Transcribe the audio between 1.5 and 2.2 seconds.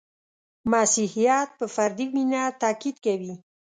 په فردي